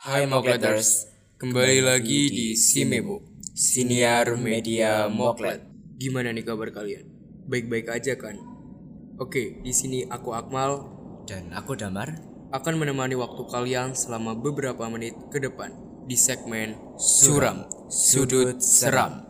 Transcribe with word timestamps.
Hai 0.00 0.24
Mokleters, 0.24 1.12
kembali 1.36 1.84
lagi 1.84 2.32
di 2.32 2.48
Simebo, 2.56 3.20
Siniar 3.52 4.32
Media 4.40 5.04
Moklet. 5.12 5.60
Gimana 6.00 6.32
nih 6.32 6.40
kabar 6.40 6.72
kalian? 6.72 7.04
Baik-baik 7.44 7.84
aja 7.92 8.16
kan? 8.16 8.32
Oke, 9.20 9.60
di 9.60 9.68
sini 9.76 10.08
aku 10.08 10.32
Akmal 10.32 10.88
Dan 11.28 11.52
aku 11.52 11.76
Damar. 11.76 12.16
akan 12.48 12.80
menemani 12.80 13.12
waktu 13.12 13.44
kalian 13.44 13.92
selama 13.92 14.32
beberapa 14.32 14.88
menit 14.88 15.20
ke 15.28 15.36
depan 15.36 15.68
di 16.08 16.16
segmen 16.16 16.80
Suram, 16.96 17.68
Sudut 17.92 18.56
Seram. 18.56 19.29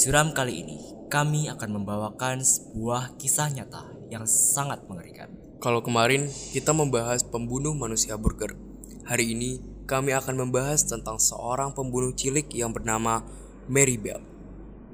Suram 0.00 0.32
kali 0.32 0.64
ini, 0.64 0.80
kami 1.12 1.52
akan 1.52 1.76
membawakan 1.76 2.40
sebuah 2.40 3.20
kisah 3.20 3.52
nyata 3.52 3.84
yang 4.08 4.24
sangat 4.24 4.80
mengerikan. 4.88 5.28
Kalau 5.60 5.84
kemarin 5.84 6.24
kita 6.56 6.72
membahas 6.72 7.20
pembunuh 7.20 7.76
manusia 7.76 8.16
burger, 8.16 8.56
hari 9.04 9.36
ini 9.36 9.60
kami 9.84 10.16
akan 10.16 10.40
membahas 10.48 10.88
tentang 10.88 11.20
seorang 11.20 11.76
pembunuh 11.76 12.16
cilik 12.16 12.48
yang 12.48 12.72
bernama 12.72 13.28
Mary 13.68 14.00
Bell. 14.00 14.24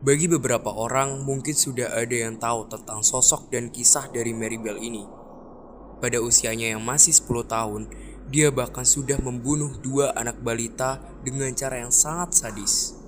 Bagi 0.03 0.27
beberapa 0.27 0.75
orang 0.75 1.23
mungkin 1.23 1.55
sudah 1.55 1.95
ada 1.95 2.17
yang 2.27 2.43
tahu 2.43 2.67
tentang 2.67 3.07
sosok 3.07 3.47
dan 3.55 3.71
kisah 3.71 4.11
dari 4.11 4.35
Mary 4.35 4.59
Bell 4.59 4.83
ini. 4.83 5.07
Pada 6.03 6.19
usianya 6.19 6.75
yang 6.75 6.83
masih 6.83 7.15
10 7.15 7.47
tahun, 7.47 7.83
dia 8.27 8.51
bahkan 8.51 8.83
sudah 8.83 9.23
membunuh 9.23 9.71
dua 9.79 10.19
anak 10.19 10.43
balita 10.43 10.99
dengan 11.23 11.55
cara 11.55 11.79
yang 11.79 11.95
sangat 11.95 12.35
sadis. 12.35 12.99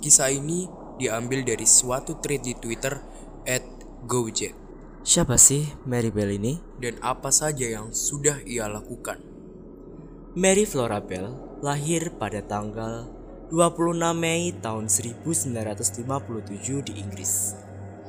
Kisah 0.00 0.32
ini 0.32 0.80
diambil 1.02 1.42
dari 1.42 1.66
suatu 1.66 2.22
thread 2.22 2.46
di 2.46 2.54
Twitter 2.54 2.94
at 3.42 3.66
Gojek 4.06 4.62
Siapa 5.02 5.34
sih 5.34 5.66
Mary 5.82 6.14
Bell 6.14 6.38
ini? 6.38 6.62
dan 6.82 6.98
apa 6.98 7.30
saja 7.30 7.62
yang 7.62 7.94
sudah 7.94 8.42
ia 8.42 8.66
lakukan. 8.66 9.22
Mary 10.34 10.66
Flora 10.66 10.98
Bell 10.98 11.30
lahir 11.62 12.10
pada 12.18 12.42
tanggal 12.42 13.06
26 13.54 14.02
Mei 14.18 14.50
tahun 14.58 14.90
1957 14.90 16.86
di 16.90 16.92
Inggris. 16.98 17.54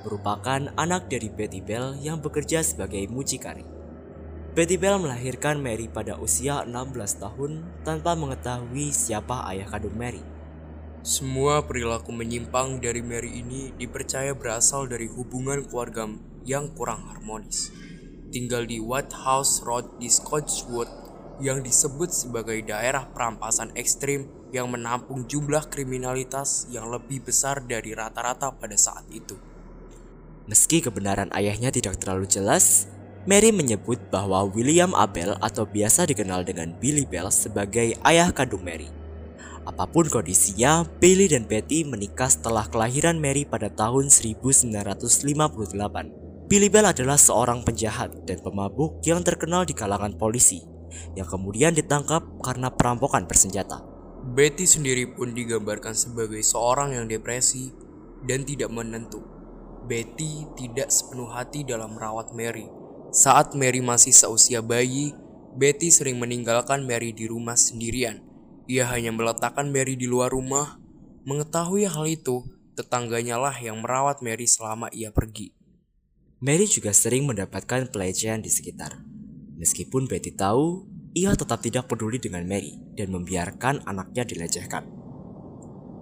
Merupakan 0.01 0.73
anak 0.73 1.05
dari 1.09 1.29
Betty 1.29 1.61
Bell 1.61 2.01
yang 2.01 2.17
bekerja 2.17 2.65
sebagai 2.65 3.05
mucikari. 3.13 3.63
Betty 4.57 4.77
Bell 4.77 4.97
melahirkan 4.97 5.61
Mary 5.61 5.85
pada 5.89 6.17
usia 6.17 6.65
16 6.65 7.21
tahun 7.21 7.51
tanpa 7.85 8.17
mengetahui 8.17 8.89
siapa 8.89 9.45
ayah 9.53 9.69
kandung 9.69 9.97
Mary. 9.97 10.21
Semua 11.03 11.59
perilaku 11.59 12.15
menyimpang 12.15 12.79
dari 12.79 13.03
Mary 13.03 13.43
ini 13.43 13.75
dipercaya 13.75 14.31
berasal 14.31 14.87
dari 14.87 15.11
hubungan 15.11 15.59
keluarga 15.67 16.07
yang 16.47 16.71
kurang 16.71 17.03
harmonis. 17.11 17.75
Tinggal 18.31 18.63
di 18.63 18.79
White 18.79 19.11
House 19.11 19.59
Road 19.67 19.99
di 19.99 20.07
Scotchwood 20.07 20.87
yang 21.43 21.59
disebut 21.59 22.07
sebagai 22.07 22.55
daerah 22.63 23.03
perampasan 23.11 23.75
ekstrim 23.75 24.31
yang 24.55 24.71
menampung 24.71 25.27
jumlah 25.27 25.67
kriminalitas 25.67 26.71
yang 26.71 26.87
lebih 26.87 27.19
besar 27.19 27.59
dari 27.59 27.91
rata-rata 27.91 28.55
pada 28.55 28.79
saat 28.79 29.03
itu. 29.11 29.35
Meski 30.47 30.79
kebenaran 30.79 31.27
ayahnya 31.35 31.67
tidak 31.75 31.99
terlalu 31.99 32.31
jelas, 32.31 32.87
Mary 33.27 33.51
menyebut 33.51 33.99
bahwa 34.07 34.47
William 34.47 34.95
Abel 34.95 35.35
atau 35.43 35.67
biasa 35.67 36.07
dikenal 36.07 36.47
dengan 36.47 36.71
Billy 36.79 37.03
Bell 37.03 37.27
sebagai 37.27 37.99
ayah 38.07 38.31
kandung 38.31 38.63
Mary. 38.63 39.02
Apa 39.63 39.87
pun 39.87 40.03
kondisinya, 40.11 40.83
Billy 40.99 41.31
dan 41.31 41.47
Betty 41.47 41.87
menikah 41.87 42.27
setelah 42.27 42.67
kelahiran 42.67 43.15
Mary 43.15 43.47
pada 43.47 43.71
tahun 43.71 44.11
1958. 44.11 44.75
Billy 46.51 46.67
Bell 46.67 46.91
adalah 46.91 47.15
seorang 47.15 47.63
penjahat 47.63 48.27
dan 48.27 48.43
pemabuk 48.43 48.99
yang 49.07 49.23
terkenal 49.23 49.63
di 49.63 49.71
kalangan 49.71 50.19
polisi, 50.19 50.59
yang 51.15 51.23
kemudian 51.23 51.71
ditangkap 51.71 52.27
karena 52.43 52.67
perampokan 52.75 53.23
bersenjata. 53.23 53.79
Betty 54.35 54.67
sendiri 54.67 55.15
pun 55.15 55.31
digambarkan 55.31 55.95
sebagai 55.95 56.43
seorang 56.43 56.99
yang 56.99 57.07
depresi 57.07 57.71
dan 58.27 58.43
tidak 58.43 58.67
menentu. 58.67 59.23
Betty 59.87 60.43
tidak 60.59 60.91
sepenuh 60.91 61.31
hati 61.31 61.63
dalam 61.63 61.95
merawat 61.95 62.35
Mary. 62.35 62.67
Saat 63.15 63.55
Mary 63.55 63.79
masih 63.79 64.11
seusia 64.11 64.59
bayi, 64.59 65.15
Betty 65.55 65.87
sering 65.87 66.19
meninggalkan 66.19 66.83
Mary 66.83 67.15
di 67.15 67.31
rumah 67.31 67.55
sendirian. 67.55 68.32
Ia 68.63 68.87
hanya 68.87 69.11
meletakkan 69.11 69.67
Mary 69.69 69.99
di 69.99 70.07
luar 70.07 70.31
rumah. 70.31 70.79
Mengetahui 71.27 71.87
hal 71.87 72.07
itu, 72.07 72.47
tetangganya 72.79 73.35
lah 73.35 73.55
yang 73.59 73.83
merawat 73.83 74.23
Mary 74.23 74.47
selama 74.47 74.87
ia 74.95 75.11
pergi. 75.11 75.51
Mary 76.43 76.67
juga 76.67 76.91
sering 76.91 77.23
mendapatkan 77.27 77.87
pelecehan 77.91 78.43
di 78.43 78.51
sekitar. 78.51 78.99
Meskipun 79.59 80.11
Betty 80.11 80.35
tahu, 80.35 80.83
ia 81.15 81.31
tetap 81.35 81.63
tidak 81.63 81.87
peduli 81.87 82.19
dengan 82.19 82.43
Mary 82.43 82.75
dan 82.99 83.15
membiarkan 83.15 83.87
anaknya 83.87 84.27
dilecehkan. 84.27 84.83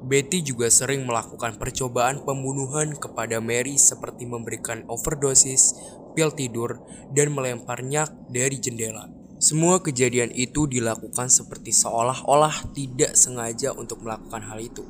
Betty 0.01 0.41
juga 0.41 0.65
sering 0.73 1.05
melakukan 1.05 1.61
percobaan 1.61 2.25
pembunuhan 2.25 2.97
kepada 2.97 3.37
Mary 3.37 3.77
seperti 3.77 4.25
memberikan 4.25 4.81
overdosis, 4.89 5.77
pil 6.17 6.33
tidur, 6.33 6.81
dan 7.13 7.37
melemparnya 7.37 8.09
dari 8.25 8.57
jendela. 8.57 9.20
Semua 9.41 9.81
kejadian 9.81 10.29
itu 10.37 10.69
dilakukan 10.69 11.25
seperti 11.25 11.73
seolah-olah 11.73 12.61
tidak 12.77 13.17
sengaja 13.17 13.73
untuk 13.73 14.05
melakukan 14.05 14.45
hal 14.45 14.61
itu. 14.61 14.85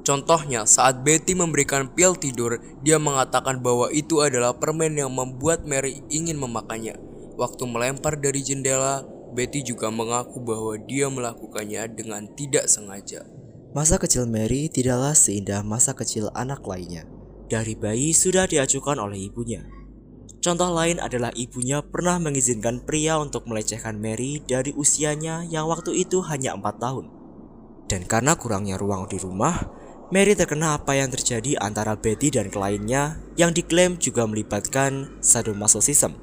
Contohnya, 0.00 0.64
saat 0.64 1.04
Betty 1.04 1.36
memberikan 1.36 1.92
pil 1.92 2.16
tidur, 2.16 2.56
dia 2.80 2.96
mengatakan 2.96 3.60
bahwa 3.60 3.92
itu 3.92 4.24
adalah 4.24 4.56
permen 4.56 4.96
yang 4.96 5.12
membuat 5.12 5.68
Mary 5.68 6.00
ingin 6.08 6.40
memakannya. 6.40 6.96
Waktu 7.36 7.68
melempar 7.68 8.16
dari 8.16 8.40
jendela, 8.40 9.04
Betty 9.36 9.60
juga 9.60 9.92
mengaku 9.92 10.40
bahwa 10.40 10.80
dia 10.80 11.12
melakukannya 11.12 11.84
dengan 11.92 12.32
tidak 12.32 12.72
sengaja. 12.72 13.28
Masa 13.76 14.00
kecil 14.00 14.24
Mary 14.24 14.72
tidaklah 14.72 15.12
seindah 15.12 15.60
masa 15.60 15.92
kecil 15.92 16.32
anak 16.32 16.64
lainnya. 16.64 17.04
Dari 17.52 17.76
bayi 17.76 18.16
sudah 18.16 18.48
diacukan 18.48 18.96
oleh 18.96 19.28
ibunya. 19.28 19.68
Contoh 20.40 20.70
lain 20.70 21.02
adalah 21.02 21.34
ibunya 21.34 21.82
pernah 21.82 22.22
mengizinkan 22.22 22.82
pria 22.86 23.18
untuk 23.18 23.50
melecehkan 23.50 23.98
Mary 23.98 24.42
dari 24.46 24.70
usianya 24.74 25.42
yang 25.46 25.66
waktu 25.66 25.94
itu 26.06 26.22
hanya 26.26 26.54
4 26.54 26.82
tahun. 26.82 27.06
Dan 27.86 28.06
karena 28.06 28.38
kurangnya 28.38 28.78
ruang 28.78 29.10
di 29.10 29.18
rumah, 29.18 29.66
Mary 30.14 30.38
terkena 30.38 30.78
apa 30.78 30.94
yang 30.94 31.10
terjadi 31.10 31.58
antara 31.58 31.98
Betty 31.98 32.30
dan 32.30 32.46
kliennya 32.46 33.18
yang 33.34 33.50
diklaim 33.50 33.98
juga 33.98 34.22
melibatkan 34.22 35.18
sadomasochism. 35.18 36.14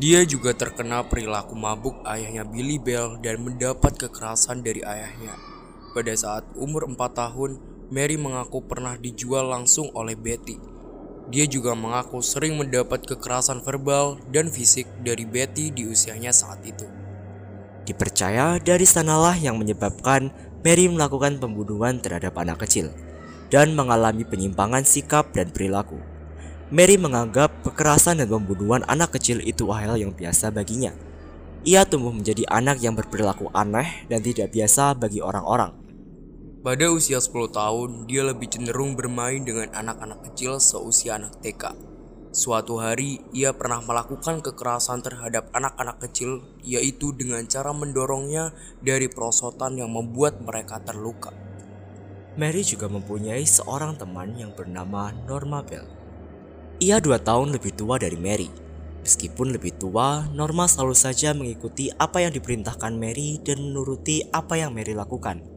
Dia 0.00 0.22
juga 0.24 0.54
terkena 0.54 1.04
perilaku 1.04 1.58
mabuk 1.58 2.00
ayahnya 2.06 2.46
Billy 2.46 2.80
Bell 2.80 3.18
dan 3.20 3.44
mendapat 3.44 3.98
kekerasan 3.98 4.64
dari 4.64 4.80
ayahnya. 4.80 5.36
Pada 5.92 6.14
saat 6.14 6.46
umur 6.54 6.88
4 6.88 6.96
tahun, 7.12 7.60
Mary 7.92 8.14
mengaku 8.14 8.64
pernah 8.64 8.96
dijual 8.96 9.50
langsung 9.50 9.90
oleh 9.92 10.14
Betty. 10.14 10.77
Dia 11.28 11.44
juga 11.44 11.76
mengaku 11.76 12.24
sering 12.24 12.56
mendapat 12.56 13.04
kekerasan 13.04 13.60
verbal 13.60 14.16
dan 14.32 14.48
fisik 14.48 14.88
dari 15.04 15.28
Betty 15.28 15.68
di 15.68 15.84
usianya 15.84 16.32
saat 16.32 16.64
itu. 16.64 16.88
Dipercaya 17.84 18.56
dari 18.56 18.88
sanalah 18.88 19.36
yang 19.36 19.60
menyebabkan 19.60 20.32
Mary 20.64 20.88
melakukan 20.88 21.40
pembunuhan 21.40 22.00
terhadap 22.00 22.36
anak 22.36 22.64
kecil 22.64 22.92
dan 23.48 23.72
mengalami 23.72 24.24
penyimpangan 24.24 24.84
sikap 24.84 25.32
dan 25.32 25.48
perilaku. 25.48 25.96
Mary 26.68 27.00
menganggap 27.00 27.48
kekerasan 27.64 28.20
dan 28.20 28.28
pembunuhan 28.28 28.84
anak 28.84 29.16
kecil 29.16 29.40
itu 29.40 29.68
hal 29.72 29.96
yang 29.96 30.12
biasa 30.12 30.52
baginya. 30.52 30.92
Ia 31.64 31.88
tumbuh 31.88 32.12
menjadi 32.12 32.44
anak 32.48 32.80
yang 32.84 32.92
berperilaku 32.92 33.48
aneh 33.56 34.04
dan 34.12 34.20
tidak 34.20 34.52
biasa 34.52 34.92
bagi 34.92 35.24
orang-orang. 35.24 35.87
Pada 36.68 36.92
usia 36.92 37.16
10 37.16 37.48
tahun, 37.48 38.04
dia 38.04 38.28
lebih 38.28 38.44
cenderung 38.52 38.92
bermain 38.92 39.40
dengan 39.40 39.72
anak-anak 39.72 40.20
kecil 40.28 40.60
seusia 40.60 41.16
anak 41.16 41.40
TK. 41.40 41.72
Suatu 42.28 42.76
hari, 42.76 43.24
ia 43.32 43.56
pernah 43.56 43.80
melakukan 43.80 44.44
kekerasan 44.44 45.00
terhadap 45.00 45.48
anak-anak 45.56 45.96
kecil, 46.04 46.44
yaitu 46.60 47.16
dengan 47.16 47.48
cara 47.48 47.72
mendorongnya 47.72 48.52
dari 48.84 49.08
perosotan 49.08 49.80
yang 49.80 49.96
membuat 49.96 50.44
mereka 50.44 50.76
terluka. 50.84 51.32
Mary 52.36 52.60
juga 52.60 52.84
mempunyai 52.92 53.48
seorang 53.48 53.96
teman 53.96 54.36
yang 54.36 54.52
bernama 54.52 55.08
Norma 55.24 55.64
Bell. 55.64 55.88
Ia 56.84 57.00
dua 57.00 57.16
tahun 57.16 57.56
lebih 57.56 57.80
tua 57.80 57.96
dari 57.96 58.20
Mary. 58.20 58.52
Meskipun 59.08 59.56
lebih 59.56 59.80
tua, 59.80 60.28
Norma 60.36 60.68
selalu 60.68 60.92
saja 60.92 61.32
mengikuti 61.32 61.88
apa 61.96 62.20
yang 62.20 62.36
diperintahkan 62.36 62.92
Mary 62.92 63.40
dan 63.40 63.56
menuruti 63.72 64.20
apa 64.36 64.60
yang 64.60 64.76
Mary 64.76 64.92
lakukan. 64.92 65.56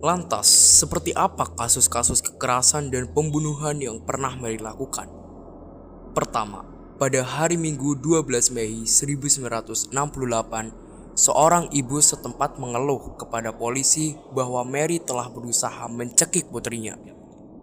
Lantas, 0.00 0.48
seperti 0.80 1.12
apa 1.12 1.44
kasus-kasus 1.60 2.24
kekerasan 2.24 2.88
dan 2.88 3.12
pembunuhan 3.12 3.76
yang 3.84 4.00
pernah 4.00 4.32
Mary 4.32 4.56
lakukan? 4.56 5.12
Pertama, 6.16 6.64
pada 6.96 7.20
hari 7.20 7.60
Minggu 7.60 8.00
12 8.00 8.48
Mei 8.48 8.88
1968, 8.88 9.92
seorang 11.12 11.68
ibu 11.76 12.00
setempat 12.00 12.56
mengeluh 12.56 13.20
kepada 13.20 13.52
polisi 13.52 14.16
bahwa 14.32 14.64
Mary 14.64 15.04
telah 15.04 15.28
berusaha 15.28 15.84
mencekik 15.92 16.48
putrinya, 16.48 16.96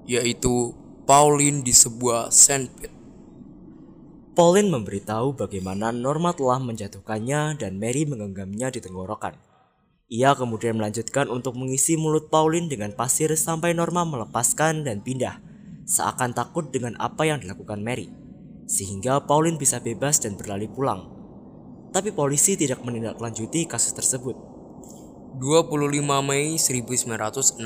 yaitu 0.06 0.78
Pauline 1.10 1.66
di 1.66 1.74
sebuah 1.74 2.30
sandpit. 2.30 2.94
Pauline 4.38 4.69
memberitahu 4.69 5.34
bagaimana 5.34 5.89
Norma 5.89 6.38
telah 6.38 6.62
menjatuhkannya 6.62 7.57
dan 7.57 7.81
Mary 7.81 8.06
menggenggamnya 8.06 8.69
di 8.69 8.78
tenggorokan. 8.78 9.47
Ia 10.07 10.31
kemudian 10.39 10.80
melanjutkan 10.80 11.27
untuk 11.27 11.59
mengisi 11.59 12.00
mulut 12.00 12.31
Pauline 12.31 12.71
dengan 12.71 12.95
pasir 12.95 13.27
sampai 13.36 13.75
Norma 13.75 14.07
melepaskan 14.07 14.88
dan 14.88 15.04
pindah, 15.04 15.44
seakan 15.83 16.31
takut 16.31 16.71
dengan 16.71 16.95
apa 16.95 17.27
yang 17.27 17.44
dilakukan 17.44 17.83
Mary, 17.83 18.07
sehingga 18.71 19.19
Pauline 19.27 19.59
bisa 19.59 19.83
bebas 19.83 20.24
dan 20.24 20.39
berlari 20.39 20.71
pulang. 20.71 21.12
Tapi 21.92 22.15
polisi 22.15 22.56
tidak 22.56 22.88
menindaklanjuti 22.88 23.68
kasus 23.68 23.92
tersebut. 23.92 24.39
25 25.44 26.00
Mei 26.24 26.56
1968 26.56 27.60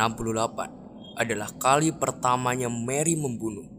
adalah 1.21 1.49
kali 1.61 1.93
pertamanya 1.93 2.73
Mary 2.73 3.13
membunuh. 3.13 3.69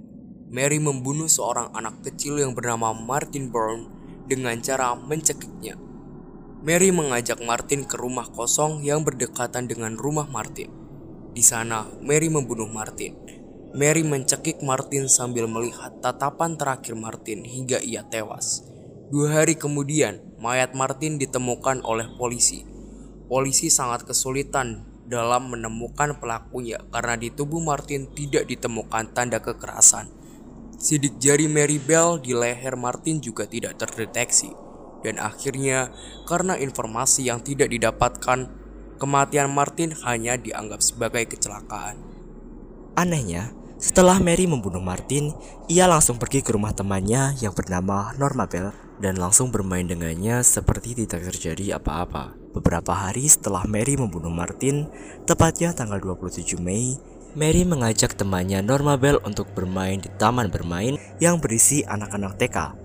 Mary 0.55 0.79
membunuh 0.79 1.27
seorang 1.27 1.75
anak 1.75 1.99
kecil 2.07 2.39
yang 2.39 2.55
bernama 2.55 2.95
Martin 2.95 3.51
Brown 3.51 3.91
dengan 4.31 4.55
cara 4.63 4.95
mencekiknya. 4.95 5.75
Mary 6.63 6.95
mengajak 6.95 7.43
Martin 7.43 7.83
ke 7.83 7.99
rumah 7.99 8.31
kosong 8.31 8.87
yang 8.87 9.03
berdekatan 9.03 9.67
dengan 9.67 9.99
rumah 9.99 10.31
Martin. 10.31 10.71
Di 11.35 11.43
sana, 11.43 11.91
Mary 11.99 12.31
membunuh 12.31 12.71
Martin. 12.71 13.19
Mary 13.75 14.07
mencekik 14.07 14.63
Martin 14.63 15.11
sambil 15.11 15.51
melihat 15.51 15.91
tatapan 15.99 16.55
terakhir 16.55 16.95
Martin 16.95 17.43
hingga 17.43 17.83
ia 17.83 18.07
tewas. 18.07 18.63
Dua 19.11 19.43
hari 19.43 19.59
kemudian, 19.59 20.23
mayat 20.39 20.71
Martin 20.79 21.19
ditemukan 21.19 21.83
oleh 21.83 22.07
polisi. 22.15 22.63
Polisi 23.27 23.67
sangat 23.67 24.07
kesulitan 24.07 24.87
dalam 25.11 25.51
menemukan 25.51 26.15
pelakunya 26.23 26.79
karena 26.95 27.19
di 27.19 27.35
tubuh 27.35 27.59
Martin 27.59 28.07
tidak 28.15 28.47
ditemukan 28.47 29.11
tanda 29.11 29.43
kekerasan. 29.43 30.15
Sidik 30.79 31.19
jari 31.19 31.51
Mary 31.51 31.83
Bell 31.83 32.23
di 32.23 32.39
leher 32.39 32.79
Martin 32.79 33.19
juga 33.19 33.51
tidak 33.51 33.83
terdeteksi. 33.83 34.62
Dan 35.03 35.19
akhirnya, 35.19 35.91
karena 36.25 36.55
informasi 36.59 37.27
yang 37.27 37.43
tidak 37.43 37.71
didapatkan, 37.71 38.47
kematian 39.03 39.51
Martin 39.51 39.95
hanya 40.07 40.39
dianggap 40.39 40.79
sebagai 40.79 41.27
kecelakaan. 41.27 41.99
Anehnya, 42.95 43.51
setelah 43.83 44.23
Mary 44.23 44.47
membunuh 44.47 44.79
Martin, 44.79 45.35
ia 45.67 45.91
langsung 45.91 46.15
pergi 46.15 46.39
ke 46.39 46.55
rumah 46.55 46.71
temannya 46.71 47.35
yang 47.43 47.51
bernama 47.51 48.15
Norma 48.15 48.47
Bell 48.47 48.71
dan 49.03 49.19
langsung 49.19 49.51
bermain 49.51 49.83
dengannya 49.83 50.47
seperti 50.47 50.95
tidak 51.03 51.35
terjadi 51.35 51.83
apa-apa. 51.83 52.39
Beberapa 52.55 52.95
hari 52.95 53.27
setelah 53.27 53.67
Mary 53.67 53.99
membunuh 53.99 54.31
Martin, 54.31 54.87
tepatnya 55.27 55.75
tanggal 55.75 55.99
27 55.99 56.63
Mei, 56.63 56.95
Mary 57.35 57.67
mengajak 57.67 58.15
temannya 58.15 58.63
Norma 58.63 58.95
Bell 59.01 59.19
untuk 59.27 59.51
bermain 59.51 59.99
di 59.99 60.13
taman 60.15 60.53
bermain 60.53 61.01
yang 61.17 61.43
berisi 61.43 61.83
anak-anak 61.83 62.39
TK. 62.39 62.82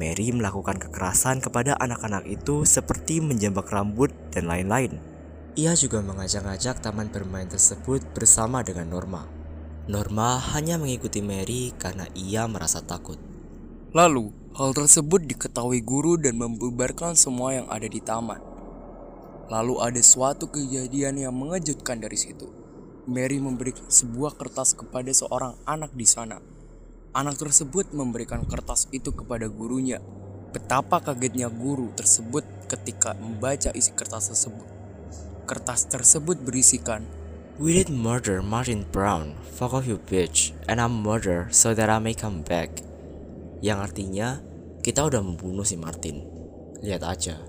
Mary 0.00 0.32
melakukan 0.32 0.80
kekerasan 0.80 1.44
kepada 1.44 1.76
anak-anak 1.76 2.24
itu 2.24 2.64
seperti 2.64 3.20
menjambak 3.20 3.68
rambut 3.68 4.08
dan 4.32 4.48
lain-lain. 4.48 4.96
Ia 5.60 5.76
juga 5.76 6.00
mengajak-ajak 6.00 6.80
taman 6.80 7.12
bermain 7.12 7.44
tersebut 7.44 8.00
bersama 8.16 8.64
dengan 8.64 8.88
Norma. 8.88 9.28
Norma 9.92 10.40
hanya 10.56 10.80
mengikuti 10.80 11.20
Mary 11.20 11.76
karena 11.76 12.08
ia 12.16 12.48
merasa 12.48 12.80
takut. 12.80 13.20
Lalu, 13.92 14.32
hal 14.56 14.72
tersebut 14.72 15.20
diketahui 15.28 15.84
guru 15.84 16.16
dan 16.16 16.40
membubarkan 16.40 17.12
semua 17.12 17.60
yang 17.60 17.68
ada 17.68 17.84
di 17.84 18.00
taman. 18.00 18.40
Lalu 19.52 19.84
ada 19.84 20.00
suatu 20.00 20.48
kejadian 20.48 21.28
yang 21.28 21.36
mengejutkan 21.36 22.00
dari 22.00 22.16
situ. 22.16 22.48
Mary 23.04 23.36
memberikan 23.36 23.84
sebuah 23.90 24.38
kertas 24.38 24.72
kepada 24.72 25.12
seorang 25.12 25.60
anak 25.68 25.92
di 25.92 26.06
sana. 26.08 26.40
Anak 27.10 27.42
tersebut 27.42 27.90
memberikan 27.90 28.46
kertas 28.46 28.86
itu 28.94 29.10
kepada 29.10 29.50
gurunya. 29.50 29.98
Betapa 30.54 31.02
kagetnya 31.02 31.50
guru 31.50 31.90
tersebut 31.98 32.46
ketika 32.70 33.18
membaca 33.18 33.74
isi 33.74 33.90
kertas 33.90 34.30
tersebut. 34.30 34.66
Kertas 35.42 35.90
tersebut 35.90 36.38
berisikan, 36.38 37.02
We 37.58 37.74
did 37.74 37.90
murder 37.90 38.38
Martin 38.38 38.86
Brown, 38.94 39.34
fuck 39.58 39.74
off 39.74 39.90
you 39.90 39.98
bitch, 39.98 40.54
and 40.70 40.78
I'm 40.78 41.02
murder 41.02 41.50
so 41.50 41.74
that 41.74 41.90
I 41.90 41.98
may 41.98 42.14
come 42.14 42.46
back. 42.46 42.78
Yang 43.58 43.90
artinya, 43.90 44.38
kita 44.78 45.02
udah 45.02 45.18
membunuh 45.18 45.66
si 45.66 45.74
Martin. 45.74 46.22
Lihat 46.78 47.02
aja, 47.02 47.42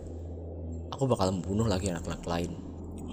aku 0.89 1.05
bakal 1.05 1.37
membunuh 1.37 1.69
lagi 1.69 1.93
anak-anak 1.93 2.25
lain. 2.25 2.51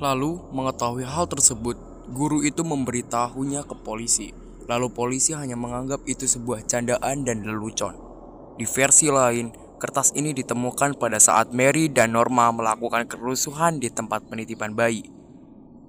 Lalu, 0.00 0.48
mengetahui 0.56 1.04
hal 1.04 1.28
tersebut, 1.28 1.76
Guru 2.08 2.40
itu 2.40 2.64
memberitahunya 2.64 3.68
ke 3.68 3.76
polisi, 3.84 4.32
lalu 4.68 4.92
polisi 4.92 5.32
hanya 5.32 5.56
menganggap 5.56 6.04
itu 6.04 6.28
sebuah 6.28 6.68
candaan 6.68 7.24
dan 7.24 7.42
lelucon. 7.42 7.96
Di 8.60 8.68
versi 8.68 9.08
lain, 9.08 9.50
kertas 9.80 10.12
ini 10.12 10.36
ditemukan 10.36 11.00
pada 11.00 11.16
saat 11.16 11.56
Mary 11.56 11.88
dan 11.88 12.12
Norma 12.12 12.52
melakukan 12.52 13.08
kerusuhan 13.08 13.80
di 13.80 13.88
tempat 13.88 14.28
penitipan 14.28 14.76
bayi. 14.76 15.08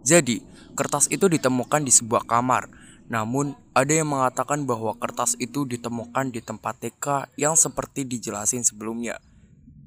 Jadi, 0.08 0.40
kertas 0.80 1.12
itu 1.12 1.28
ditemukan 1.28 1.84
di 1.84 1.92
sebuah 1.92 2.24
kamar. 2.24 2.72
Namun, 3.12 3.58
ada 3.76 3.92
yang 3.92 4.16
mengatakan 4.16 4.64
bahwa 4.64 4.96
kertas 4.96 5.36
itu 5.42 5.68
ditemukan 5.68 6.32
di 6.32 6.40
tempat 6.40 6.78
TK 6.80 7.36
yang 7.36 7.60
seperti 7.60 8.08
dijelasin 8.08 8.64
sebelumnya. 8.64 9.20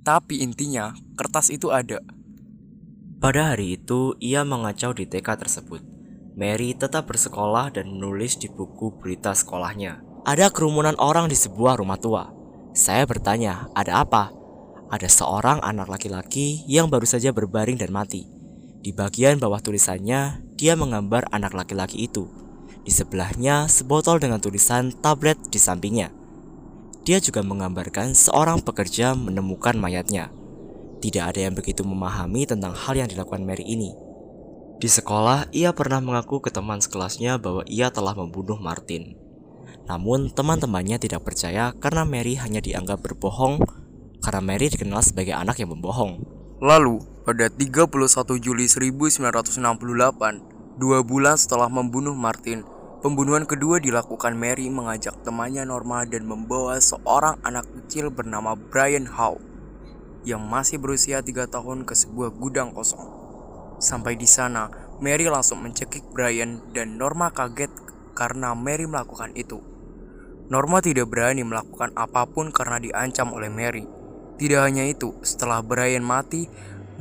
Tapi 0.02 0.42
intinya, 0.42 0.92
kertas 1.14 1.48
itu 1.48 1.70
ada. 1.70 2.02
Pada 3.22 3.54
hari 3.54 3.78
itu, 3.78 4.18
ia 4.18 4.42
mengacau 4.42 4.90
di 4.90 5.06
TK 5.06 5.38
tersebut. 5.38 6.01
Mary 6.32 6.72
tetap 6.72 7.12
bersekolah 7.12 7.68
dan 7.76 7.92
menulis 7.92 8.40
di 8.40 8.48
buku 8.48 8.96
berita 8.96 9.36
sekolahnya. 9.36 10.00
Ada 10.24 10.48
kerumunan 10.48 10.96
orang 10.96 11.28
di 11.28 11.36
sebuah 11.36 11.76
rumah 11.76 12.00
tua. 12.00 12.32
Saya 12.72 13.04
bertanya, 13.04 13.68
ada 13.76 14.00
apa? 14.00 14.32
Ada 14.88 15.08
seorang 15.12 15.60
anak 15.60 15.92
laki-laki 15.92 16.64
yang 16.64 16.88
baru 16.88 17.04
saja 17.04 17.36
berbaring 17.36 17.76
dan 17.76 17.92
mati. 17.92 18.24
Di 18.80 18.96
bagian 18.96 19.36
bawah 19.36 19.60
tulisannya, 19.60 20.40
dia 20.56 20.72
menggambar 20.72 21.28
anak 21.30 21.52
laki-laki 21.52 22.08
itu. 22.08 22.32
Di 22.82 22.90
sebelahnya, 22.90 23.68
sebotol 23.68 24.18
dengan 24.18 24.40
tulisan 24.40 24.90
tablet 24.90 25.36
di 25.52 25.60
sampingnya. 25.60 26.10
Dia 27.04 27.20
juga 27.20 27.44
menggambarkan 27.44 28.16
seorang 28.16 28.64
pekerja 28.64 29.12
menemukan 29.12 29.76
mayatnya. 29.76 30.32
Tidak 31.02 31.22
ada 31.22 31.50
yang 31.50 31.54
begitu 31.54 31.82
memahami 31.82 32.46
tentang 32.46 32.72
hal 32.72 32.94
yang 32.94 33.10
dilakukan 33.10 33.42
Mary 33.42 33.66
ini. 33.66 34.01
Di 34.82 34.90
sekolah, 34.90 35.46
ia 35.54 35.70
pernah 35.70 36.02
mengaku 36.02 36.42
ke 36.42 36.50
teman 36.50 36.82
sekelasnya 36.82 37.38
bahwa 37.38 37.62
ia 37.70 37.94
telah 37.94 38.18
membunuh 38.18 38.58
Martin. 38.58 39.14
Namun, 39.86 40.34
teman-temannya 40.34 40.98
tidak 40.98 41.22
percaya 41.22 41.70
karena 41.78 42.02
Mary 42.02 42.34
hanya 42.34 42.58
dianggap 42.58 42.98
berbohong 42.98 43.62
karena 44.26 44.42
Mary 44.42 44.66
dikenal 44.74 45.06
sebagai 45.06 45.38
anak 45.38 45.62
yang 45.62 45.70
membohong. 45.70 46.26
Lalu, 46.58 46.98
pada 47.22 47.46
31 47.46 48.42
Juli 48.42 48.66
1968, 48.66 49.62
dua 50.82 50.98
bulan 51.06 51.38
setelah 51.38 51.70
membunuh 51.70 52.18
Martin, 52.18 52.66
pembunuhan 53.06 53.46
kedua 53.46 53.78
dilakukan 53.78 54.34
Mary 54.34 54.66
mengajak 54.66 55.14
temannya 55.22 55.62
Norma 55.62 56.02
dan 56.10 56.26
membawa 56.26 56.82
seorang 56.82 57.38
anak 57.46 57.70
kecil 57.70 58.10
bernama 58.10 58.58
Brian 58.58 59.06
Howe 59.06 59.38
yang 60.26 60.42
masih 60.42 60.82
berusia 60.82 61.22
3 61.22 61.46
tahun 61.46 61.86
ke 61.86 61.94
sebuah 61.94 62.34
gudang 62.34 62.74
kosong. 62.74 63.21
Sampai 63.82 64.14
di 64.14 64.30
sana, 64.30 64.70
Mary 65.02 65.26
langsung 65.26 65.58
mencekik 65.58 66.14
Brian 66.14 66.62
dan 66.70 66.94
Norma 66.94 67.34
kaget 67.34 67.74
karena 68.14 68.54
Mary 68.54 68.86
melakukan 68.86 69.34
itu. 69.34 69.58
Norma 70.46 70.78
tidak 70.78 71.10
berani 71.10 71.42
melakukan 71.42 71.90
apa 71.98 72.30
pun 72.30 72.54
karena 72.54 72.78
diancam 72.78 73.34
oleh 73.34 73.50
Mary. 73.50 73.82
Tidak 74.38 74.60
hanya 74.62 74.86
itu, 74.86 75.18
setelah 75.26 75.66
Brian 75.66 76.06
mati, 76.06 76.46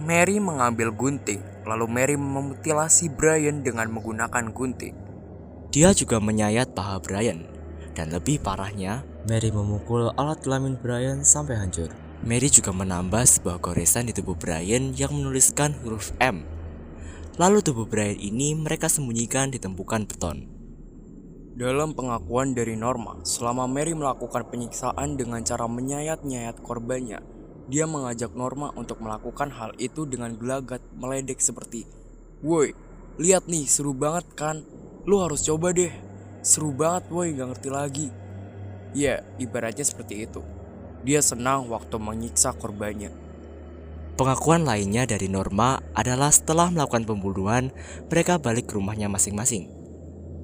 Mary 0.02 0.42
mengambil 0.42 0.90
gunting, 0.90 1.46
lalu 1.70 1.86
Mary 1.86 2.16
memutilasi 2.18 3.14
Brian 3.14 3.62
dengan 3.62 3.94
menggunakan 3.94 4.50
gunting. 4.50 4.98
Dia 5.70 5.94
juga 5.94 6.18
menyayat 6.18 6.74
paha 6.74 6.98
Brian, 6.98 7.46
dan 7.94 8.10
lebih 8.10 8.42
parahnya, 8.42 9.06
Mary 9.30 9.54
memukul 9.54 10.10
alat 10.18 10.42
kelamin 10.42 10.82
Brian 10.82 11.22
sampai 11.22 11.62
hancur. 11.62 11.94
Mary 12.26 12.50
juga 12.50 12.74
menambah 12.74 13.22
sebuah 13.22 13.62
goresan 13.62 14.10
di 14.10 14.18
tubuh 14.18 14.34
Brian 14.34 14.98
yang 14.98 15.14
menuliskan 15.14 15.78
huruf 15.86 16.14
M 16.18 16.42
Lalu 17.40 17.64
tubuh 17.64 17.88
Brian 17.88 18.20
ini 18.20 18.52
mereka 18.58 18.92
sembunyikan 18.92 19.56
di 19.56 19.60
tumpukan 19.62 20.04
beton. 20.04 20.52
Dalam 21.56 21.96
pengakuan 21.96 22.52
dari 22.52 22.76
Norma, 22.76 23.24
selama 23.24 23.72
Mary 23.72 23.96
melakukan 23.96 24.52
penyiksaan 24.52 25.16
dengan 25.16 25.40
cara 25.44 25.68
menyayat-nyayat 25.68 26.60
korbannya, 26.60 27.24
dia 27.72 27.86
mengajak 27.88 28.36
Norma 28.36 28.76
untuk 28.76 29.00
melakukan 29.00 29.48
hal 29.52 29.72
itu 29.80 30.04
dengan 30.04 30.36
gelagat 30.36 30.84
meledek 30.92 31.40
seperti, 31.40 31.88
Woi, 32.42 32.74
lihat 33.22 33.46
nih, 33.46 33.70
seru 33.70 33.94
banget 33.94 34.26
kan? 34.34 34.66
Lu 35.06 35.22
harus 35.22 35.46
coba 35.46 35.70
deh. 35.70 35.94
Seru 36.42 36.74
banget 36.74 37.06
woi, 37.14 37.38
gak 37.38 37.54
ngerti 37.54 37.70
lagi. 37.70 38.08
Ya, 38.98 39.22
ibaratnya 39.38 39.86
seperti 39.86 40.26
itu. 40.26 40.42
Dia 41.06 41.22
senang 41.22 41.70
waktu 41.70 42.02
menyiksa 42.02 42.58
korbannya. 42.58 43.14
Pengakuan 44.22 44.70
lainnya 44.70 45.10
dari 45.10 45.26
Norma 45.26 45.82
adalah 45.98 46.30
setelah 46.30 46.70
melakukan 46.70 47.10
pembunuhan, 47.10 47.74
mereka 48.06 48.38
balik 48.38 48.70
ke 48.70 48.78
rumahnya 48.78 49.10
masing-masing. 49.10 49.74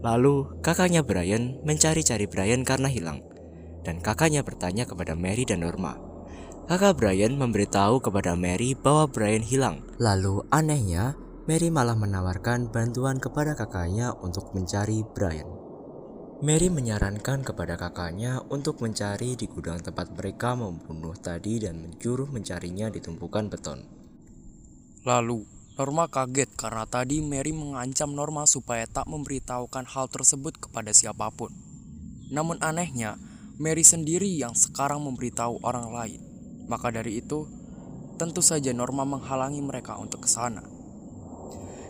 Lalu, 0.02 0.50
kakaknya 0.66 1.06
Brian 1.06 1.62
mencari-cari 1.62 2.26
Brian 2.26 2.66
karena 2.66 2.90
hilang. 2.90 3.22
Dan 3.86 4.02
kakaknya 4.02 4.42
bertanya 4.42 4.90
kepada 4.90 5.14
Mary 5.14 5.46
dan 5.46 5.62
Norma. 5.62 5.94
Kakak 6.66 6.98
Brian 6.98 7.38
memberitahu 7.38 8.02
kepada 8.02 8.34
Mary 8.34 8.74
bahwa 8.74 9.14
Brian 9.14 9.46
hilang. 9.46 9.86
Lalu 10.02 10.42
anehnya, 10.50 11.14
Mary 11.46 11.70
malah 11.70 11.94
menawarkan 11.94 12.74
bantuan 12.74 13.22
kepada 13.22 13.54
kakaknya 13.54 14.10
untuk 14.26 14.58
mencari 14.58 15.06
Brian. 15.14 15.57
Mary 16.38 16.70
menyarankan 16.70 17.42
kepada 17.42 17.82
kakaknya 17.82 18.38
untuk 18.54 18.78
mencari 18.86 19.34
di 19.34 19.50
gudang 19.50 19.82
tempat 19.82 20.14
mereka 20.14 20.54
membunuh 20.54 21.18
tadi 21.18 21.58
dan 21.58 21.82
menyuruh 21.82 22.30
mencarinya 22.30 22.94
di 22.94 23.02
tumpukan 23.02 23.50
beton. 23.50 23.82
Lalu, 25.02 25.42
Norma 25.82 26.06
kaget 26.06 26.54
karena 26.54 26.86
tadi 26.86 27.26
Mary 27.26 27.58
mengancam 27.58 28.14
Norma 28.14 28.46
supaya 28.46 28.86
tak 28.86 29.10
memberitahukan 29.10 29.90
hal 29.90 30.14
tersebut 30.14 30.62
kepada 30.62 30.94
siapa 30.94 31.34
pun. 31.34 31.50
Namun 32.30 32.62
anehnya, 32.62 33.18
Mary 33.58 33.82
sendiri 33.82 34.30
yang 34.30 34.54
sekarang 34.54 35.02
memberitahu 35.10 35.66
orang 35.66 35.90
lain. 35.90 36.22
Maka 36.70 36.94
dari 36.94 37.18
itu, 37.18 37.50
tentu 38.22 38.46
saja 38.46 38.70
Norma 38.78 39.10
menghalangi 39.10 39.66
mereka 39.66 39.98
untuk 39.98 40.22
ke 40.22 40.30
sana. 40.30 40.62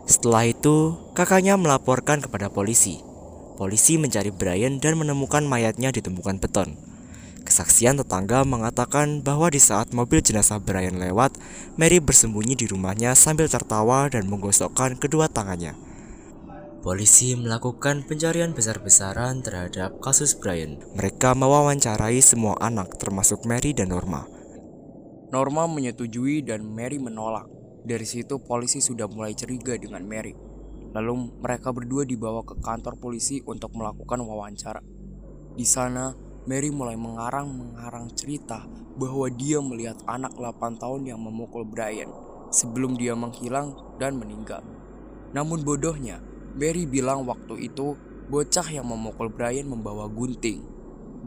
Setelah 0.07 0.47
itu, 0.47 0.95
kakaknya 1.11 1.59
melaporkan 1.59 2.23
kepada 2.23 2.47
polisi 2.47 3.06
Polisi 3.57 3.97
mencari 3.97 4.29
Brian 4.29 4.77
dan 4.77 5.01
menemukan 5.01 5.41
mayatnya 5.41 5.89
di 5.89 6.05
tumpukan 6.05 6.37
beton. 6.37 6.77
Kesaksian 7.41 7.97
tetangga 7.97 8.45
mengatakan 8.45 9.25
bahwa 9.25 9.49
di 9.49 9.57
saat 9.57 9.97
mobil 9.97 10.21
jenazah 10.21 10.61
Brian 10.61 11.01
lewat, 11.01 11.33
Mary 11.73 11.97
bersembunyi 11.97 12.53
di 12.53 12.69
rumahnya 12.69 13.17
sambil 13.17 13.49
tertawa 13.49 14.13
dan 14.13 14.29
menggosokkan 14.29 14.93
kedua 15.01 15.25
tangannya. 15.25 15.73
Polisi 16.85 17.33
melakukan 17.33 18.05
pencarian 18.05 18.53
besar-besaran 18.53 19.41
terhadap 19.41 19.97
kasus 20.05 20.37
Brian. 20.37 20.77
Mereka 20.93 21.33
mewawancarai 21.33 22.21
semua 22.21 22.53
anak 22.61 22.93
termasuk 23.01 23.41
Mary 23.49 23.73
dan 23.73 23.89
Norma. 23.89 24.29
Norma 25.33 25.65
menyetujui 25.65 26.45
dan 26.45 26.61
Mary 26.61 27.01
menolak. 27.01 27.49
Dari 27.81 28.05
situ 28.05 28.37
polisi 28.37 28.85
sudah 28.85 29.09
mulai 29.09 29.33
curiga 29.33 29.73
dengan 29.81 30.05
Mary. 30.05 30.46
Lalu 30.95 31.41
mereka 31.43 31.75
berdua 31.75 32.07
dibawa 32.07 32.45
ke 32.47 32.59
kantor 32.59 32.99
polisi 33.01 33.43
untuk 33.43 33.75
melakukan 33.75 34.23
wawancara. 34.23 34.79
Di 35.57 35.65
sana, 35.65 36.13
Mary 36.47 36.71
mulai 36.71 36.95
mengarang-mengarang 36.95 38.13
cerita 38.15 38.63
bahwa 38.95 39.27
dia 39.27 39.59
melihat 39.59 39.99
anak 40.07 40.31
8 40.39 40.79
tahun 40.79 41.11
yang 41.11 41.19
memukul 41.19 41.67
Brian 41.67 42.07
sebelum 42.55 42.95
dia 42.95 43.13
menghilang 43.19 43.75
dan 43.99 44.15
meninggal. 44.15 44.63
Namun 45.35 45.67
bodohnya, 45.67 46.23
Mary 46.55 46.87
bilang 46.87 47.27
waktu 47.27 47.67
itu 47.67 47.99
bocah 48.31 48.67
yang 48.71 48.87
memukul 48.87 49.27
Brian 49.27 49.67
membawa 49.67 50.07
gunting 50.07 50.63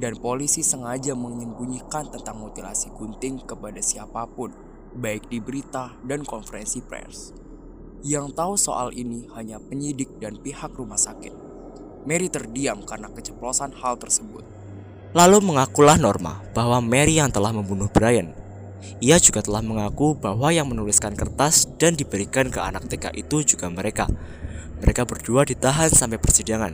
dan 0.01 0.17
polisi 0.17 0.65
sengaja 0.65 1.13
menyembunyikan 1.13 2.09
tentang 2.09 2.41
mutilasi 2.41 2.89
gunting 2.97 3.45
kepada 3.45 3.85
siapa 3.85 4.25
pun, 4.25 4.57
baik 4.97 5.29
di 5.29 5.39
berita 5.39 5.93
dan 6.09 6.25
konferensi 6.25 6.81
pers. 6.81 7.50
Yang 8.01 8.33
tahu 8.33 8.55
soal 8.57 8.97
ini 8.97 9.29
hanya 9.37 9.61
penyidik 9.61 10.09
dan 10.17 10.41
pihak 10.41 10.73
rumah 10.73 10.97
sakit. 10.97 11.37
Mary 12.09 12.33
terdiam 12.33 12.81
karena 12.81 13.13
keceplosan 13.13 13.77
hal 13.77 14.01
tersebut. 14.01 14.41
Lalu 15.13 15.45
mengakulah 15.45 16.01
Norma 16.01 16.41
bahwa 16.57 16.81
Mary 16.81 17.21
yang 17.21 17.29
telah 17.29 17.53
membunuh 17.53 17.93
Brian. 17.93 18.33
Ia 19.05 19.21
juga 19.21 19.45
telah 19.45 19.61
mengaku 19.61 20.17
bahwa 20.17 20.49
yang 20.49 20.73
menuliskan 20.73 21.13
kertas 21.13 21.69
dan 21.77 21.93
diberikan 21.93 22.49
ke 22.49 22.57
anak 22.57 22.89
TK 22.89 23.13
itu 23.21 23.45
juga 23.45 23.69
mereka. 23.69 24.09
Mereka 24.81 25.05
berdua 25.05 25.45
ditahan 25.45 25.93
sampai 25.93 26.17
persidangan. 26.17 26.73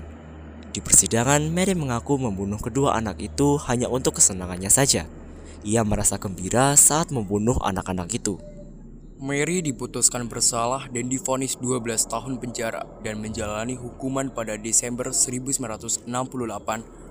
Di 0.71 0.79
persidangan, 0.79 1.43
Mary 1.51 1.75
mengaku 1.75 2.23
membunuh 2.23 2.63
kedua 2.63 2.95
anak 2.95 3.19
itu 3.19 3.59
hanya 3.67 3.91
untuk 3.91 4.23
kesenangannya 4.23 4.71
saja. 4.71 5.11
Ia 5.67 5.83
merasa 5.83 6.23
gembira 6.23 6.79
saat 6.79 7.11
membunuh 7.11 7.59
anak-anak 7.59 8.15
itu. 8.15 8.39
Mary 9.17 9.65
diputuskan 9.65 10.29
bersalah 10.29 10.93
dan 10.93 11.09
difonis 11.09 11.57
12 11.57 11.81
tahun 12.05 12.37
penjara 12.37 12.85
dan 13.01 13.17
menjalani 13.17 13.73
hukuman 13.73 14.29
pada 14.29 14.61
Desember 14.61 15.09
1968. 15.09 16.05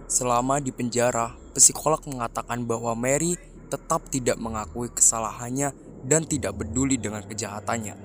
Selama 0.05 0.61
di 0.61 0.69
penjara, 0.69 1.33
psikolog 1.57 1.97
mengatakan 2.05 2.61
bahwa 2.69 2.93
Mary 2.93 3.41
tetap 3.73 4.05
tidak 4.13 4.37
mengakui 4.37 4.85
kesalahannya 4.93 5.73
dan 6.05 6.29
tidak 6.29 6.53
peduli 6.61 7.01
dengan 7.01 7.25
kejahatannya. 7.25 7.97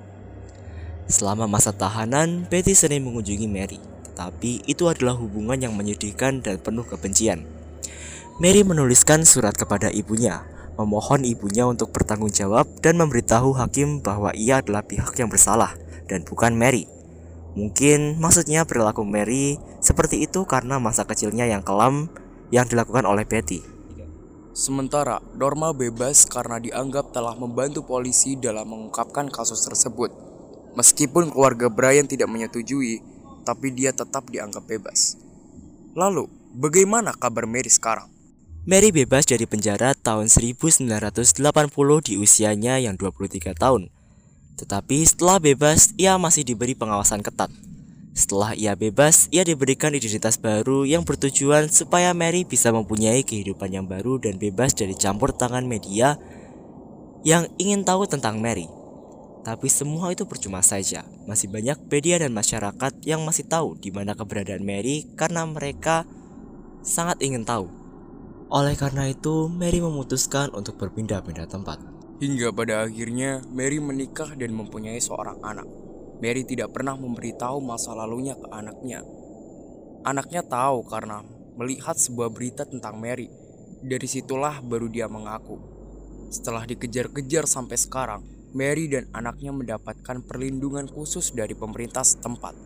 Selama 1.04 1.44
masa 1.44 1.76
tahanan, 1.76 2.48
Betty 2.48 2.72
sering 2.72 3.04
mengunjungi 3.04 3.52
Mary, 3.52 3.76
tetapi 4.08 4.64
itu 4.64 4.88
adalah 4.88 5.12
hubungan 5.12 5.60
yang 5.60 5.76
menyedihkan 5.76 6.40
dan 6.40 6.56
penuh 6.56 6.88
kebencian. 6.88 7.44
Mary 8.40 8.64
menuliskan 8.64 9.28
surat 9.28 9.52
kepada 9.52 9.92
ibunya, 9.92 10.40
memohon 10.78 11.26
ibunya 11.26 11.66
untuk 11.66 11.90
bertanggung 11.90 12.30
jawab 12.30 12.66
dan 12.84 12.98
memberitahu 13.00 13.56
hakim 13.56 14.04
bahwa 14.04 14.30
ia 14.36 14.62
adalah 14.62 14.86
pihak 14.86 15.16
yang 15.18 15.30
bersalah 15.30 15.74
dan 16.06 16.26
bukan 16.26 16.54
Mary. 16.54 16.90
Mungkin 17.58 18.22
maksudnya 18.22 18.62
perilaku 18.62 19.02
Mary 19.02 19.58
seperti 19.82 20.22
itu 20.22 20.46
karena 20.46 20.78
masa 20.78 21.02
kecilnya 21.02 21.50
yang 21.50 21.66
kelam 21.66 22.06
yang 22.54 22.66
dilakukan 22.66 23.06
oleh 23.06 23.26
Betty. 23.26 23.62
Sementara 24.50 25.22
Norma 25.38 25.70
bebas 25.70 26.26
karena 26.26 26.58
dianggap 26.58 27.14
telah 27.14 27.38
membantu 27.38 27.86
polisi 27.86 28.34
dalam 28.34 28.66
mengungkapkan 28.70 29.30
kasus 29.30 29.62
tersebut. 29.62 30.10
Meskipun 30.74 31.30
keluarga 31.30 31.66
Brian 31.70 32.06
tidak 32.06 32.30
menyetujui, 32.30 33.02
tapi 33.42 33.74
dia 33.74 33.90
tetap 33.90 34.26
dianggap 34.30 34.62
bebas. 34.66 35.18
Lalu, 35.98 36.30
bagaimana 36.54 37.10
kabar 37.14 37.46
Mary 37.46 37.70
sekarang? 37.70 38.06
Mary 38.68 38.92
bebas 38.92 39.24
dari 39.24 39.48
penjara 39.48 39.96
tahun 39.96 40.28
1980 40.28 41.40
di 42.04 42.20
usianya 42.20 42.76
yang 42.76 42.92
23 42.92 43.56
tahun. 43.56 43.88
Tetapi 44.60 45.00
setelah 45.00 45.40
bebas, 45.40 45.96
ia 45.96 46.20
masih 46.20 46.44
diberi 46.44 46.76
pengawasan 46.76 47.24
ketat. 47.24 47.48
Setelah 48.12 48.52
ia 48.52 48.76
bebas, 48.76 49.32
ia 49.32 49.48
diberikan 49.48 49.96
identitas 49.96 50.36
baru 50.36 50.84
yang 50.84 51.08
bertujuan 51.08 51.72
supaya 51.72 52.12
Mary 52.12 52.44
bisa 52.44 52.68
mempunyai 52.68 53.24
kehidupan 53.24 53.72
yang 53.72 53.88
baru 53.88 54.20
dan 54.20 54.36
bebas 54.36 54.76
dari 54.76 54.92
campur 54.92 55.32
tangan 55.32 55.64
media 55.64 56.20
yang 57.24 57.48
ingin 57.56 57.80
tahu 57.80 58.04
tentang 58.04 58.44
Mary. 58.44 58.68
Tapi 59.40 59.72
semua 59.72 60.12
itu 60.12 60.28
percuma 60.28 60.60
saja. 60.60 61.00
Masih 61.24 61.48
banyak 61.48 61.80
media 61.88 62.20
dan 62.20 62.36
masyarakat 62.36 62.92
yang 63.08 63.24
masih 63.24 63.48
tahu 63.48 63.80
di 63.80 63.88
mana 63.88 64.12
keberadaan 64.12 64.60
Mary 64.60 65.08
karena 65.16 65.48
mereka 65.48 66.04
sangat 66.84 67.24
ingin 67.24 67.48
tahu. 67.48 67.79
Oleh 68.50 68.74
karena 68.74 69.06
itu, 69.06 69.46
Mary 69.46 69.78
memutuskan 69.78 70.50
untuk 70.50 70.74
berpindah-pindah 70.82 71.46
tempat. 71.46 71.78
Hingga 72.18 72.50
pada 72.50 72.82
akhirnya, 72.82 73.46
Mary 73.46 73.78
menikah 73.78 74.34
dan 74.34 74.50
mempunyai 74.58 74.98
seorang 74.98 75.38
anak. 75.38 75.70
Mary 76.18 76.42
tidak 76.42 76.74
pernah 76.74 76.98
memberitahu 76.98 77.62
masa 77.62 77.94
lalunya 77.94 78.34
ke 78.34 78.50
anaknya. 78.50 79.06
Anaknya 80.02 80.42
tahu 80.42 80.82
karena 80.90 81.22
melihat 81.54 81.94
sebuah 81.94 82.34
berita 82.34 82.66
tentang 82.66 82.98
Mary. 82.98 83.30
Dari 83.86 84.10
situlah 84.10 84.58
baru 84.58 84.90
dia 84.90 85.06
mengaku. 85.06 85.62
Setelah 86.34 86.66
dikejar-kejar 86.66 87.46
sampai 87.46 87.78
sekarang, 87.78 88.26
Mary 88.50 88.90
dan 88.90 89.06
anaknya 89.14 89.54
mendapatkan 89.54 90.26
perlindungan 90.26 90.90
khusus 90.90 91.30
dari 91.30 91.54
pemerintah 91.54 92.02
setempat. 92.02 92.58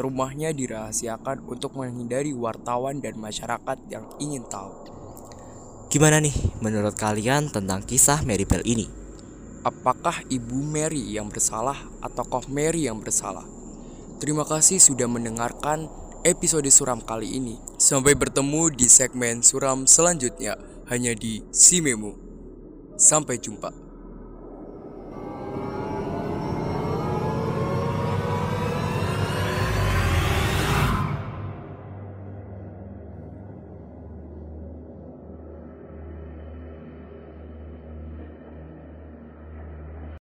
Rumahnya 0.00 0.56
dirahasiakan 0.56 1.44
untuk 1.44 1.76
menghindari 1.76 2.32
wartawan 2.32 3.04
dan 3.04 3.20
masyarakat 3.20 3.76
yang 3.92 4.08
ingin 4.16 4.48
tahu. 4.48 4.97
Gimana 5.88 6.20
nih 6.20 6.36
menurut 6.60 6.92
kalian 7.00 7.48
tentang 7.48 7.80
kisah 7.80 8.20
Mary 8.20 8.44
Bell 8.44 8.60
ini? 8.68 8.84
Apakah 9.64 10.20
ibu 10.28 10.60
Mary 10.60 11.16
yang 11.16 11.32
bersalah 11.32 11.80
ataukah 12.04 12.44
Mary 12.44 12.84
yang 12.84 13.00
bersalah? 13.00 13.48
Terima 14.20 14.44
kasih 14.44 14.84
sudah 14.84 15.08
mendengarkan 15.08 15.88
episode 16.28 16.68
suram 16.68 17.00
kali 17.00 17.40
ini. 17.40 17.56
Sampai 17.80 18.12
bertemu 18.12 18.68
di 18.68 18.84
segmen 18.84 19.40
suram 19.40 19.88
selanjutnya 19.88 20.60
hanya 20.92 21.16
di 21.16 21.40
Simemu. 21.48 22.12
Sampai 23.00 23.40
jumpa. 23.40 23.87